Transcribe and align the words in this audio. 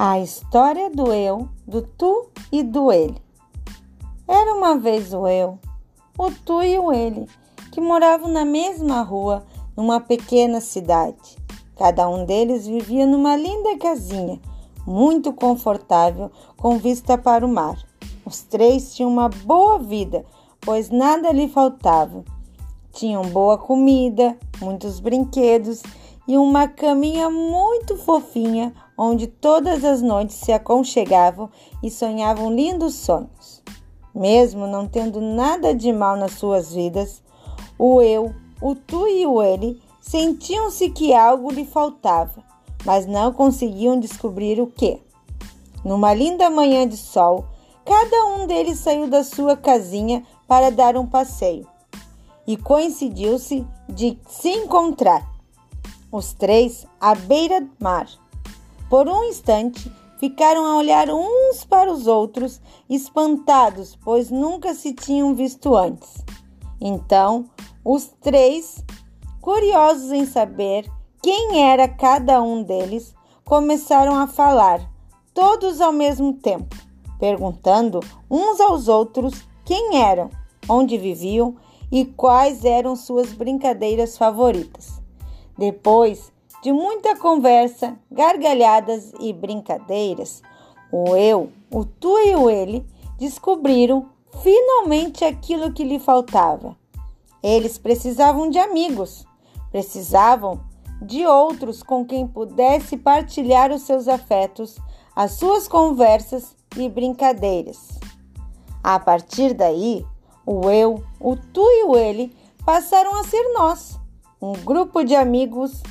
A 0.00 0.20
história 0.20 0.88
do 0.88 1.12
eu, 1.12 1.48
do 1.66 1.82
tu 1.82 2.28
e 2.52 2.62
do 2.62 2.92
ele. 2.92 3.20
Era 4.28 4.54
uma 4.54 4.78
vez 4.78 5.12
o 5.12 5.26
eu, 5.26 5.58
o 6.16 6.30
tu 6.30 6.62
e 6.62 6.78
o 6.78 6.92
ele, 6.92 7.26
que 7.72 7.80
moravam 7.80 8.30
na 8.30 8.44
mesma 8.44 9.02
rua, 9.02 9.44
numa 9.76 9.98
pequena 9.98 10.60
cidade. 10.60 11.36
Cada 11.76 12.08
um 12.08 12.24
deles 12.24 12.64
vivia 12.64 13.08
numa 13.08 13.34
linda 13.34 13.76
casinha, 13.76 14.40
muito 14.86 15.32
confortável, 15.32 16.30
com 16.56 16.78
vista 16.78 17.18
para 17.18 17.44
o 17.44 17.52
mar. 17.52 17.76
Os 18.24 18.42
três 18.42 18.94
tinham 18.94 19.10
uma 19.10 19.28
boa 19.28 19.80
vida, 19.80 20.24
pois 20.60 20.90
nada 20.90 21.32
lhe 21.32 21.48
faltava. 21.48 22.24
Tinham 22.92 23.22
boa 23.22 23.58
comida, 23.58 24.38
muitos 24.60 25.00
brinquedos 25.00 25.82
e 26.28 26.38
uma 26.38 26.68
caminha 26.68 27.28
muito 27.28 27.96
fofinha 27.96 28.72
onde 28.98 29.28
todas 29.28 29.84
as 29.84 30.02
noites 30.02 30.34
se 30.34 30.50
aconchegavam 30.50 31.48
e 31.80 31.88
sonhavam 31.88 32.52
lindos 32.52 32.96
sonhos. 32.96 33.62
Mesmo 34.12 34.66
não 34.66 34.88
tendo 34.88 35.20
nada 35.20 35.72
de 35.72 35.92
mal 35.92 36.16
nas 36.16 36.32
suas 36.32 36.74
vidas, 36.74 37.22
o 37.78 38.02
eu, 38.02 38.34
o 38.60 38.74
tu 38.74 39.06
e 39.06 39.24
o 39.24 39.40
ele 39.40 39.80
sentiam-se 40.00 40.90
que 40.90 41.14
algo 41.14 41.52
lhe 41.52 41.64
faltava, 41.64 42.42
mas 42.84 43.06
não 43.06 43.32
conseguiam 43.32 44.00
descobrir 44.00 44.60
o 44.60 44.66
que. 44.66 45.00
Numa 45.84 46.12
linda 46.12 46.50
manhã 46.50 46.88
de 46.88 46.96
sol, 46.96 47.44
cada 47.84 48.26
um 48.26 48.46
deles 48.48 48.80
saiu 48.80 49.06
da 49.06 49.22
sua 49.22 49.56
casinha 49.56 50.24
para 50.48 50.70
dar 50.70 50.96
um 50.96 51.06
passeio 51.06 51.66
e 52.48 52.56
coincidiu-se 52.56 53.64
de 53.88 54.18
se 54.26 54.48
encontrar 54.48 55.22
os 56.10 56.32
três 56.32 56.86
à 56.98 57.14
beira-mar. 57.14 58.08
Por 58.88 59.08
um 59.08 59.24
instante, 59.24 59.92
ficaram 60.18 60.64
a 60.64 60.76
olhar 60.76 61.08
uns 61.10 61.64
para 61.64 61.92
os 61.92 62.06
outros, 62.06 62.60
espantados, 62.88 63.96
pois 64.02 64.30
nunca 64.30 64.74
se 64.74 64.92
tinham 64.92 65.34
visto 65.34 65.76
antes. 65.76 66.24
Então, 66.80 67.46
os 67.84 68.06
três, 68.20 68.84
curiosos 69.40 70.10
em 70.10 70.24
saber 70.24 70.90
quem 71.22 71.68
era 71.68 71.88
cada 71.88 72.42
um 72.42 72.62
deles, 72.62 73.14
começaram 73.44 74.14
a 74.14 74.26
falar, 74.26 74.80
todos 75.34 75.80
ao 75.80 75.92
mesmo 75.92 76.32
tempo, 76.34 76.76
perguntando 77.18 78.00
uns 78.30 78.60
aos 78.60 78.88
outros 78.88 79.46
quem 79.64 80.02
eram, 80.02 80.30
onde 80.68 80.96
viviam 80.96 81.56
e 81.90 82.04
quais 82.04 82.64
eram 82.64 82.94
suas 82.96 83.32
brincadeiras 83.32 84.16
favoritas. 84.16 85.00
Depois 85.56 86.32
de 86.62 86.72
muita 86.72 87.16
conversa, 87.16 87.96
gargalhadas 88.10 89.12
e 89.20 89.32
brincadeiras, 89.32 90.42
o 90.90 91.16
eu, 91.16 91.52
o 91.70 91.84
tu 91.84 92.18
e 92.18 92.34
o 92.34 92.50
ele 92.50 92.84
descobriram 93.18 94.08
finalmente 94.42 95.24
aquilo 95.24 95.72
que 95.72 95.84
lhe 95.84 95.98
faltava. 95.98 96.76
Eles 97.42 97.78
precisavam 97.78 98.50
de 98.50 98.58
amigos, 98.58 99.26
precisavam 99.70 100.60
de 101.00 101.24
outros 101.26 101.82
com 101.82 102.04
quem 102.04 102.26
pudesse 102.26 102.96
partilhar 102.96 103.70
os 103.70 103.82
seus 103.82 104.08
afetos, 104.08 104.76
as 105.14 105.32
suas 105.32 105.68
conversas 105.68 106.56
e 106.76 106.88
brincadeiras. 106.88 107.98
A 108.82 108.98
partir 108.98 109.54
daí, 109.54 110.04
o 110.44 110.70
eu, 110.70 111.04
o 111.20 111.36
tu 111.36 111.62
e 111.62 111.84
o 111.84 111.96
ele 111.96 112.34
passaram 112.64 113.18
a 113.20 113.24
ser 113.24 113.42
nós 113.52 113.98
um 114.40 114.52
grupo 114.52 115.02
de 115.02 115.14
amigos 115.14 115.82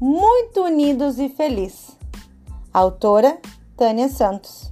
muito 0.00 0.62
unidos 0.62 1.18
e 1.18 1.28
feliz. 1.28 1.96
Autora 2.72 3.38
Tânia 3.76 4.08
Santos. 4.08 4.70